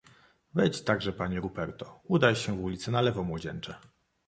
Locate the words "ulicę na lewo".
2.63-3.23